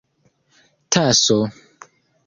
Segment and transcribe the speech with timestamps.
[0.91, 1.37] taso